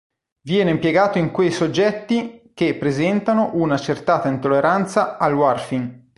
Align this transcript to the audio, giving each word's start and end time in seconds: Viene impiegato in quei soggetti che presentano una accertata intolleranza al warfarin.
Viene 0.41 0.71
impiegato 0.71 1.19
in 1.19 1.29
quei 1.29 1.51
soggetti 1.51 2.49
che 2.55 2.73
presentano 2.73 3.51
una 3.53 3.75
accertata 3.75 4.29
intolleranza 4.29 5.17
al 5.19 5.35
warfarin. 5.35 6.09